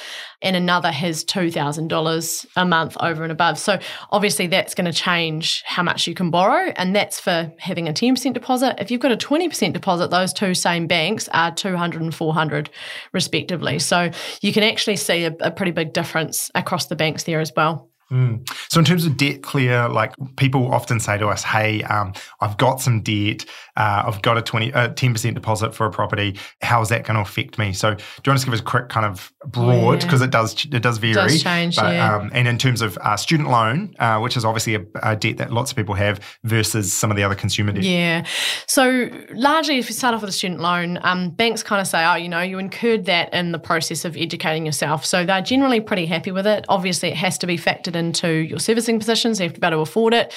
and 0.42 0.54
another 0.54 0.92
has 0.92 1.24
$2,000 1.24 2.46
a 2.56 2.64
month 2.64 2.96
over 3.00 3.22
and 3.22 3.32
above. 3.32 3.58
So 3.58 3.78
obviously 4.10 4.46
that's 4.46 4.74
going 4.74 4.90
to 4.90 4.92
change 4.92 5.62
how 5.66 5.82
much 5.82 6.06
you 6.06 6.14
can 6.14 6.30
borrow 6.30 6.72
and 6.76 6.94
that's 6.94 7.18
for 7.18 7.52
having 7.68 7.88
a 7.88 7.92
10% 7.92 8.34
deposit. 8.34 8.74
If 8.80 8.90
you've 8.90 9.00
got 9.00 9.12
a 9.12 9.16
20% 9.16 9.72
deposit, 9.72 10.10
those 10.10 10.32
two 10.32 10.54
same 10.54 10.86
banks 10.86 11.28
are 11.32 11.54
200 11.54 12.02
and 12.02 12.14
400 12.14 12.70
respectively. 13.12 13.78
So 13.78 14.10
you 14.40 14.52
can 14.52 14.64
actually 14.64 14.96
see 14.96 15.24
a, 15.24 15.36
a 15.40 15.50
pretty 15.50 15.72
big 15.72 15.92
difference 15.92 16.50
across 16.54 16.86
the 16.86 16.96
banks 16.96 17.24
there 17.24 17.40
as 17.40 17.52
well. 17.54 17.87
Mm. 18.10 18.48
So, 18.70 18.78
in 18.80 18.86
terms 18.86 19.04
of 19.04 19.16
debt 19.16 19.42
Claire, 19.42 19.88
like 19.88 20.14
people 20.36 20.72
often 20.72 20.98
say 20.98 21.18
to 21.18 21.28
us, 21.28 21.42
"Hey, 21.42 21.82
um, 21.84 22.14
I've 22.40 22.56
got 22.56 22.80
some 22.80 23.02
debt. 23.02 23.44
Uh, 23.76 24.04
I've 24.06 24.22
got 24.22 24.38
a 24.38 24.42
20, 24.42 24.72
uh, 24.72 24.88
10% 24.90 25.34
deposit 25.34 25.74
for 25.74 25.86
a 25.86 25.90
property. 25.90 26.36
How 26.62 26.80
is 26.80 26.88
that 26.88 27.04
going 27.04 27.16
to 27.16 27.20
affect 27.20 27.58
me?" 27.58 27.74
So, 27.74 27.94
do 27.94 28.02
you 28.24 28.30
want 28.30 28.40
to 28.40 28.46
give 28.46 28.54
us 28.54 28.60
a 28.60 28.64
quick 28.64 28.88
kind 28.88 29.04
of 29.04 29.30
broad 29.46 30.00
because 30.00 30.20
yeah. 30.20 30.26
it 30.26 30.30
does 30.30 30.64
it 30.64 30.82
does 30.82 30.98
vary. 30.98 31.12
It 31.12 31.14
does 31.16 31.42
change, 31.42 31.76
but, 31.76 31.92
yeah. 31.92 32.16
Um, 32.16 32.30
and 32.32 32.48
in 32.48 32.56
terms 32.56 32.80
of 32.80 32.96
uh, 32.98 33.16
student 33.16 33.50
loan, 33.50 33.94
uh, 33.98 34.20
which 34.20 34.36
is 34.36 34.44
obviously 34.44 34.74
a, 34.76 34.84
a, 35.02 35.16
debt 35.16 35.36
that 35.38 35.52
lots 35.52 35.70
of 35.70 35.76
people 35.76 35.94
have, 35.94 36.20
versus 36.44 36.92
some 36.92 37.10
of 37.10 37.16
the 37.16 37.22
other 37.22 37.34
consumer 37.34 37.72
debt. 37.72 37.84
Yeah. 37.84 38.24
So, 38.66 39.10
largely, 39.32 39.78
if 39.78 39.88
you 39.88 39.94
start 39.94 40.14
off 40.14 40.22
with 40.22 40.30
a 40.30 40.32
student 40.32 40.60
loan, 40.60 40.98
um, 41.02 41.30
banks 41.30 41.62
kind 41.62 41.80
of 41.80 41.86
say, 41.86 42.04
"Oh, 42.04 42.14
you 42.14 42.28
know, 42.28 42.40
you 42.40 42.58
incurred 42.58 43.04
that 43.04 43.32
in 43.34 43.52
the 43.52 43.58
process 43.58 44.06
of 44.06 44.16
educating 44.16 44.64
yourself." 44.64 45.04
So 45.04 45.26
they're 45.26 45.42
generally 45.42 45.80
pretty 45.80 46.06
happy 46.06 46.30
with 46.30 46.46
it. 46.46 46.64
Obviously, 46.68 47.10
it 47.10 47.16
has 47.16 47.36
to 47.38 47.46
be 47.46 47.58
factored 47.58 47.97
into 47.98 48.28
your 48.30 48.58
servicing 48.58 48.98
positions. 48.98 49.38
You 49.38 49.44
have 49.44 49.54
to 49.54 49.60
be 49.60 49.66
able 49.66 49.78
to 49.78 49.82
afford 49.82 50.14
it. 50.14 50.34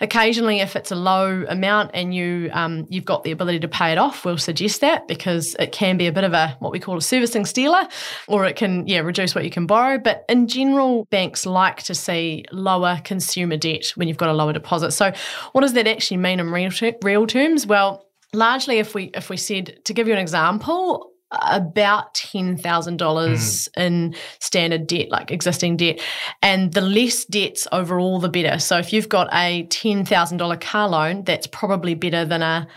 Occasionally, 0.00 0.60
if 0.60 0.76
it's 0.76 0.90
a 0.90 0.96
low 0.96 1.44
amount 1.48 1.92
and 1.94 2.14
you 2.14 2.50
um, 2.52 2.86
you've 2.90 3.04
got 3.04 3.24
the 3.24 3.30
ability 3.30 3.60
to 3.60 3.68
pay 3.68 3.92
it 3.92 3.98
off, 3.98 4.24
we'll 4.24 4.36
suggest 4.36 4.80
that 4.82 5.08
because 5.08 5.56
it 5.58 5.72
can 5.72 5.96
be 5.96 6.06
a 6.06 6.12
bit 6.12 6.24
of 6.24 6.32
a 6.32 6.56
what 6.58 6.72
we 6.72 6.80
call 6.80 6.98
a 6.98 7.02
servicing 7.02 7.46
stealer, 7.46 7.88
or 8.28 8.44
it 8.44 8.56
can 8.56 8.86
yeah 8.86 9.00
reduce 9.00 9.34
what 9.34 9.44
you 9.44 9.50
can 9.50 9.66
borrow. 9.66 9.98
But 9.98 10.24
in 10.28 10.48
general, 10.48 11.06
banks 11.06 11.46
like 11.46 11.82
to 11.84 11.94
see 11.94 12.44
lower 12.52 13.00
consumer 13.04 13.56
debt 13.56 13.92
when 13.94 14.08
you've 14.08 14.18
got 14.18 14.28
a 14.28 14.34
lower 14.34 14.52
deposit. 14.52 14.90
So, 14.92 15.12
what 15.52 15.62
does 15.62 15.72
that 15.74 15.86
actually 15.86 16.18
mean 16.18 16.40
in 16.40 16.50
real, 16.50 16.70
ter- 16.70 16.94
real 17.02 17.26
terms? 17.26 17.66
Well, 17.66 18.04
largely 18.34 18.78
if 18.78 18.94
we 18.94 19.04
if 19.14 19.30
we 19.30 19.36
said 19.36 19.80
to 19.84 19.94
give 19.94 20.08
you 20.08 20.12
an 20.12 20.20
example, 20.20 21.13
about 21.42 22.14
$10,000 22.14 22.58
mm. 22.96 23.68
in 23.76 24.14
standard 24.38 24.86
debt, 24.86 25.10
like 25.10 25.30
existing 25.30 25.76
debt. 25.76 26.00
And 26.42 26.72
the 26.72 26.80
less 26.80 27.24
debts 27.24 27.66
overall, 27.72 28.20
the 28.20 28.28
better. 28.28 28.58
So 28.58 28.78
if 28.78 28.92
you've 28.92 29.08
got 29.08 29.28
a 29.32 29.66
$10,000 29.66 30.60
car 30.60 30.88
loan, 30.88 31.24
that's 31.24 31.46
probably 31.46 31.94
better 31.94 32.24
than 32.24 32.42
a 32.42 32.68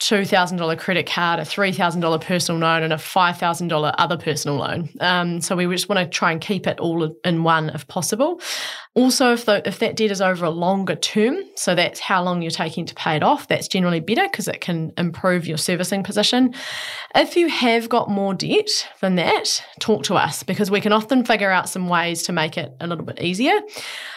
$2,000 0.00 0.78
credit 0.78 1.06
card, 1.06 1.40
a 1.40 1.42
$3,000 1.42 2.20
personal 2.20 2.60
loan, 2.60 2.82
and 2.82 2.92
a 2.92 2.96
$5,000 2.96 3.94
other 3.98 4.16
personal 4.18 4.58
loan. 4.58 4.90
Um, 5.00 5.40
so 5.40 5.56
we 5.56 5.66
just 5.66 5.88
want 5.88 5.98
to 5.98 6.06
try 6.06 6.32
and 6.32 6.40
keep 6.40 6.66
it 6.66 6.78
all 6.78 7.16
in 7.24 7.42
one 7.42 7.70
if 7.70 7.88
possible. 7.88 8.40
Also, 8.94 9.32
if, 9.32 9.46
the, 9.46 9.66
if 9.66 9.78
that 9.78 9.96
debt 9.96 10.10
is 10.10 10.20
over 10.20 10.44
a 10.44 10.50
longer 10.50 10.96
term, 10.96 11.38
so 11.54 11.74
that's 11.74 12.00
how 12.00 12.22
long 12.22 12.42
you're 12.42 12.50
taking 12.50 12.84
to 12.86 12.94
pay 12.94 13.16
it 13.16 13.22
off, 13.22 13.48
that's 13.48 13.68
generally 13.68 14.00
better 14.00 14.26
because 14.30 14.48
it 14.48 14.60
can 14.60 14.92
improve 14.98 15.46
your 15.46 15.58
servicing 15.58 16.02
position. 16.02 16.54
If 17.14 17.36
you 17.36 17.48
have 17.48 17.88
got 17.88 18.10
more 18.10 18.34
debt 18.34 18.88
than 19.00 19.16
that, 19.16 19.62
talk 19.80 20.04
to 20.04 20.14
us 20.14 20.42
because 20.42 20.70
we 20.70 20.80
can 20.80 20.92
often 20.92 21.24
figure 21.24 21.50
out 21.50 21.68
some 21.68 21.88
ways 21.88 22.22
to 22.24 22.32
make 22.32 22.58
it 22.58 22.74
a 22.80 22.86
little 22.86 23.04
bit 23.04 23.20
easier. 23.20 23.60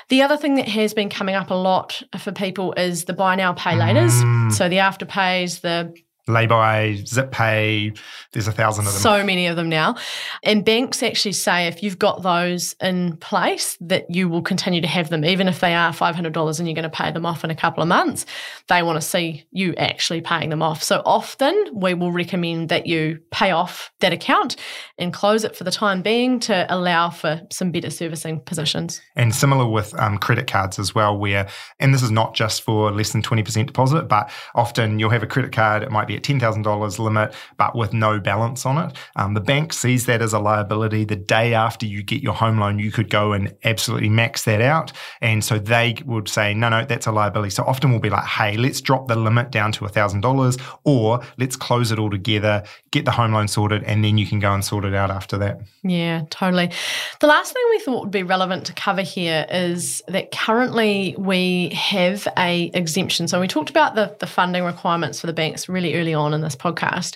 The 0.09 0.23
other 0.23 0.37
thing 0.37 0.55
that 0.55 0.67
has 0.67 0.93
been 0.93 1.09
coming 1.09 1.35
up 1.35 1.51
a 1.51 1.55
lot 1.55 2.01
for 2.17 2.31
people 2.31 2.73
is 2.73 3.05
the 3.05 3.13
buy 3.13 3.35
now, 3.35 3.53
pay 3.53 3.71
laters. 3.71 4.11
Mm. 4.23 4.51
So 4.51 4.67
the 4.67 4.77
afterpays, 4.77 5.61
the 5.61 5.68
the 5.69 6.08
Laybuy, 6.29 7.07
zip 7.07 7.31
pay, 7.31 7.91
there's 8.31 8.47
a 8.47 8.51
thousand 8.51 8.85
of 8.85 8.93
them. 8.93 9.01
So 9.01 9.23
many 9.23 9.47
of 9.47 9.55
them 9.55 9.67
now. 9.67 9.95
And 10.43 10.63
banks 10.63 11.01
actually 11.01 11.33
say 11.33 11.67
if 11.67 11.81
you've 11.81 11.99
got 11.99 12.21
those 12.21 12.75
in 12.81 13.17
place, 13.17 13.77
that 13.81 14.13
you 14.13 14.29
will 14.29 14.41
continue 14.41 14.81
to 14.81 14.87
have 14.87 15.09
them, 15.09 15.25
even 15.25 15.47
if 15.47 15.59
they 15.59 15.73
are 15.73 15.91
$500 15.91 16.59
and 16.59 16.67
you're 16.67 16.75
going 16.75 16.83
to 16.83 16.89
pay 16.89 17.11
them 17.11 17.25
off 17.25 17.43
in 17.43 17.49
a 17.49 17.55
couple 17.55 17.81
of 17.81 17.89
months. 17.89 18.25
They 18.67 18.83
want 18.83 19.01
to 19.01 19.07
see 19.07 19.45
you 19.51 19.73
actually 19.75 20.21
paying 20.21 20.49
them 20.49 20.61
off. 20.61 20.83
So 20.83 21.01
often 21.05 21.71
we 21.73 21.93
will 21.93 22.11
recommend 22.11 22.69
that 22.69 22.85
you 22.85 23.19
pay 23.31 23.51
off 23.51 23.91
that 23.99 24.13
account 24.13 24.55
and 24.97 25.11
close 25.11 25.43
it 25.43 25.55
for 25.55 25.63
the 25.63 25.71
time 25.71 26.01
being 26.01 26.39
to 26.41 26.65
allow 26.69 27.09
for 27.09 27.41
some 27.51 27.71
better 27.71 27.89
servicing 27.89 28.39
positions. 28.41 29.01
And 29.15 29.33
similar 29.33 29.67
with 29.67 29.97
um, 29.99 30.17
credit 30.19 30.47
cards 30.47 30.77
as 30.77 30.93
well, 30.93 31.17
where, 31.17 31.47
and 31.79 31.93
this 31.93 32.03
is 32.03 32.11
not 32.11 32.35
just 32.35 32.61
for 32.61 32.91
less 32.91 33.11
than 33.11 33.23
20% 33.23 33.65
deposit, 33.65 34.03
but 34.03 34.29
often 34.53 34.99
you'll 34.99 35.09
have 35.09 35.23
a 35.23 35.27
credit 35.27 35.51
card, 35.51 35.81
it 35.81 35.91
might 35.91 36.07
be 36.07 36.18
$10,000 36.19 36.99
limit, 36.99 37.33
but 37.57 37.75
with 37.75 37.93
no 37.93 38.19
balance 38.19 38.65
on 38.65 38.89
it. 38.89 38.95
Um, 39.15 39.33
the 39.33 39.41
bank 39.41 39.73
sees 39.73 40.05
that 40.05 40.21
as 40.21 40.33
a 40.33 40.39
liability. 40.39 41.05
The 41.05 41.15
day 41.15 41.53
after 41.53 41.85
you 41.85 42.03
get 42.03 42.21
your 42.21 42.33
home 42.33 42.59
loan, 42.59 42.79
you 42.79 42.91
could 42.91 43.09
go 43.09 43.33
and 43.33 43.55
absolutely 43.63 44.09
max 44.09 44.43
that 44.45 44.61
out. 44.61 44.91
And 45.21 45.43
so 45.43 45.59
they 45.59 45.97
would 46.05 46.27
say, 46.27 46.53
no, 46.53 46.69
no, 46.69 46.85
that's 46.85 47.07
a 47.07 47.11
liability. 47.11 47.51
So 47.51 47.63
often 47.63 47.91
we'll 47.91 47.99
be 47.99 48.09
like, 48.09 48.25
hey, 48.25 48.57
let's 48.57 48.81
drop 48.81 49.07
the 49.07 49.15
limit 49.15 49.51
down 49.51 49.71
to 49.73 49.85
$1,000 49.85 50.61
or 50.83 51.21
let's 51.37 51.55
close 51.55 51.91
it 51.91 51.99
all 51.99 52.09
together, 52.09 52.63
get 52.91 53.05
the 53.05 53.11
home 53.11 53.33
loan 53.33 53.47
sorted, 53.47 53.83
and 53.83 54.03
then 54.03 54.17
you 54.17 54.25
can 54.25 54.39
go 54.39 54.53
and 54.53 54.63
sort 54.63 54.85
it 54.85 54.93
out 54.93 55.11
after 55.11 55.37
that. 55.37 55.61
Yeah, 55.83 56.23
totally. 56.29 56.71
The 57.19 57.27
last 57.27 57.53
thing 57.53 57.63
we 57.69 57.79
thought 57.79 58.01
would 58.01 58.11
be 58.11 58.23
relevant 58.23 58.65
to 58.67 58.73
cover 58.73 59.01
here 59.01 59.45
is 59.49 60.01
that 60.07 60.31
currently 60.31 61.15
we 61.17 61.69
have 61.69 62.27
a 62.37 62.71
exemption. 62.73 63.27
So 63.27 63.39
we 63.39 63.47
talked 63.47 63.69
about 63.69 63.95
the, 63.95 64.15
the 64.19 64.27
funding 64.27 64.63
requirements 64.63 65.19
for 65.19 65.27
the 65.27 65.33
banks 65.33 65.69
really 65.69 65.95
early 65.95 66.08
on 66.13 66.33
in 66.33 66.41
this 66.41 66.55
podcast. 66.55 67.15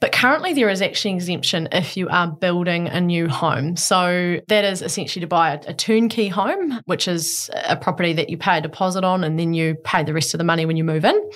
But 0.00 0.10
currently, 0.10 0.52
there 0.52 0.68
is 0.68 0.82
actually 0.82 1.14
exemption 1.14 1.68
if 1.70 1.96
you 1.96 2.08
are 2.08 2.26
building 2.26 2.88
a 2.88 3.00
new 3.00 3.28
home. 3.28 3.76
So, 3.76 4.40
that 4.48 4.64
is 4.64 4.82
essentially 4.82 5.20
to 5.20 5.28
buy 5.28 5.52
a, 5.52 5.60
a, 5.68 5.74
turnkey 5.74 6.26
home, 6.26 6.80
which 6.86 7.06
is 7.06 7.48
a 7.54 7.76
property 7.76 8.12
that 8.14 8.28
you 8.28 8.36
pay 8.36 8.58
a 8.58 8.60
deposit 8.60 9.04
on 9.04 9.22
and 9.22 9.38
then 9.38 9.54
you 9.54 9.76
pay 9.84 10.02
the 10.02 10.12
rest 10.12 10.34
of 10.34 10.38
the 10.38 10.44
money 10.44 10.66
when 10.66 10.76
you 10.76 10.82
move 10.82 11.04
in 11.04 11.30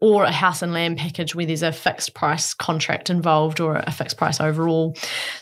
or 0.00 0.24
a 0.24 0.32
house 0.32 0.60
and 0.60 0.74
land 0.74 0.98
package 0.98 1.34
where 1.34 1.46
there's 1.46 1.62
a 1.62 1.72
fixed 1.72 2.12
price 2.14 2.52
contract 2.52 3.08
involved 3.08 3.60
or 3.60 3.76
a 3.76 3.90
fixed 3.90 4.18
price 4.18 4.40
overall. 4.40 4.94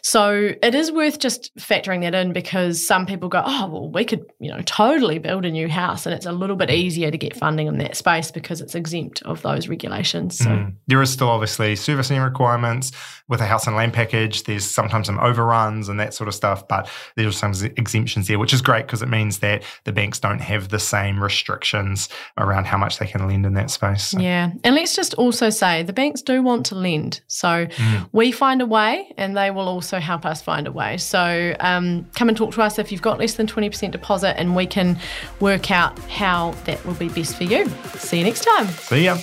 So 0.02 0.52
it 0.62 0.74
is 0.74 0.92
worth 0.92 1.18
just 1.18 1.54
factoring 1.56 2.02
that 2.02 2.14
in 2.14 2.32
because 2.32 2.84
some 2.84 3.04
people 3.04 3.28
go, 3.28 3.42
oh, 3.44 3.68
well, 3.68 3.90
we 3.90 4.04
could, 4.04 4.24
you 4.38 4.50
know, 4.50 4.60
totally 4.64 5.18
build 5.18 5.44
a 5.44 5.50
new 5.50 5.68
house 5.68 6.06
and 6.06 6.14
it's 6.14 6.26
a 6.26 6.32
little 6.32 6.54
bit 6.54 6.70
easier 6.70 7.10
to 7.10 7.18
get 7.18 7.34
funding 7.34 7.66
in 7.66 7.78
that 7.78 7.96
space 7.96 8.30
because 8.30 8.60
it's 8.60 8.76
exempt 8.76 9.22
of 9.22 9.42
those 9.42 9.66
regulations. 9.66 10.38
So 10.38 10.50
mm. 10.50 10.74
there 10.86 11.02
is 11.02 11.10
still 11.10 11.30
obviously 11.30 11.74
servicing 11.74 12.20
requirements 12.20 12.92
with 13.28 13.40
a 13.40 13.46
house 13.46 13.66
and 13.66 13.74
land 13.74 13.92
package. 13.92 14.44
There's 14.44 14.64
sometimes 14.64 15.06
some 15.06 15.18
overruns 15.18 15.88
and 15.88 15.98
that 15.98 16.14
sort 16.14 16.28
of 16.28 16.34
stuff, 16.34 16.68
but 16.68 16.88
there's 17.16 17.36
some 17.36 17.54
exemptions 17.76 18.28
there, 18.28 18.38
which 18.38 18.52
is 18.52 18.62
great 18.62 18.86
because 18.86 19.02
it 19.02 19.08
means 19.08 19.40
that 19.40 19.64
the 19.82 19.92
banks 19.92 20.20
don't 20.20 20.40
have 20.40 20.68
the 20.68 20.78
same 20.78 21.20
restrictions 21.20 22.08
around 22.38 22.66
how 22.66 22.78
much 22.78 22.98
they 22.98 23.06
can 23.06 23.26
lend 23.26 23.46
in 23.46 23.54
that 23.54 23.70
space. 23.70 24.04
So. 24.04 24.20
Yeah. 24.52 24.60
And 24.64 24.74
let's 24.74 24.94
just 24.94 25.14
also 25.14 25.50
say 25.50 25.82
the 25.82 25.92
banks 25.92 26.22
do 26.22 26.42
want 26.42 26.66
to 26.66 26.74
lend. 26.74 27.20
So 27.26 27.66
mm. 27.66 28.08
we 28.12 28.32
find 28.32 28.60
a 28.62 28.66
way 28.66 29.12
and 29.16 29.36
they 29.36 29.50
will 29.50 29.68
also 29.68 29.98
help 29.98 30.24
us 30.24 30.42
find 30.42 30.66
a 30.66 30.72
way. 30.72 30.96
So 30.96 31.54
um, 31.60 32.06
come 32.14 32.28
and 32.28 32.36
talk 32.36 32.52
to 32.54 32.62
us 32.62 32.78
if 32.78 32.92
you've 32.92 33.02
got 33.02 33.18
less 33.18 33.34
than 33.34 33.46
20% 33.46 33.90
deposit 33.90 34.38
and 34.38 34.56
we 34.56 34.66
can 34.66 34.98
work 35.40 35.70
out 35.70 35.98
how 36.10 36.52
that 36.64 36.84
will 36.84 36.94
be 36.94 37.08
best 37.08 37.36
for 37.36 37.44
you. 37.44 37.68
See 37.96 38.18
you 38.18 38.24
next 38.24 38.44
time. 38.44 38.66
See 38.68 39.04
ya. 39.04 39.16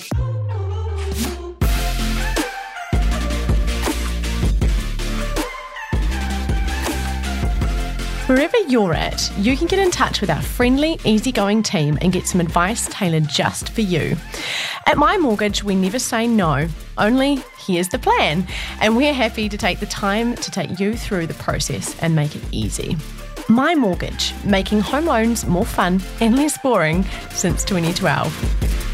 Wherever 8.32 8.58
you're 8.60 8.94
at, 8.94 9.30
you 9.40 9.58
can 9.58 9.68
get 9.68 9.78
in 9.78 9.92
touch 9.92 10.22
with 10.22 10.30
our 10.30 10.42
friendly, 10.42 10.98
easygoing 11.04 11.64
team 11.64 11.98
and 12.02 12.14
get 12.14 12.26
some 12.26 12.40
advice 12.40 12.88
tailored 12.88 13.28
just 13.28 13.68
for 13.74 13.82
you. 13.82 14.16
At 14.86 14.98
My 14.98 15.18
Mortgage, 15.18 15.66
we 15.66 15.76
never 15.76 16.00
say 16.00 16.28
no, 16.28 16.70
only 16.98 17.44
here's 17.58 17.90
the 17.90 18.00
plan. 18.00 18.48
And 18.80 18.96
we're 18.96 19.14
happy 19.14 19.50
to 19.50 19.58
take 19.58 19.82
the 19.82 19.86
time 19.86 20.36
to 20.36 20.50
take 20.50 20.80
you 20.80 20.96
through 20.96 21.28
the 21.28 21.34
process 21.34 21.94
and 22.00 22.16
make 22.16 22.34
it 22.34 22.44
easy. 22.54 22.96
My 23.50 23.76
Mortgage, 23.76 24.34
making 24.46 24.80
home 24.80 25.08
loans 25.08 25.46
more 25.46 25.66
fun 25.66 26.02
and 26.22 26.38
less 26.38 26.58
boring 26.60 27.04
since 27.32 27.66
2012. 27.66 28.91